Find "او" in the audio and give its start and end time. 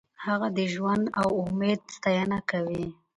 1.21-1.27